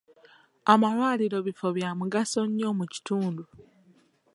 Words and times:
Amalwaliro 0.73 1.37
bifo 1.47 1.67
bya 1.77 1.89
mugaso 1.99 2.41
nnyo 2.47 2.69
mu 2.79 2.85
kitundu. 2.93 3.43